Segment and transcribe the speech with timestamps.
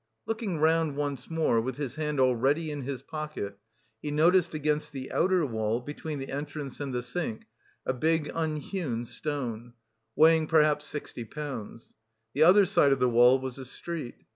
[0.25, 3.59] Looking round once more, with his hand already in his pocket,
[4.01, 7.45] he noticed against the outer wall, between the entrance and the sink,
[7.85, 9.73] a big unhewn stone,
[10.15, 11.93] weighing perhaps sixty pounds.
[12.33, 14.15] The other side of the wall was a street.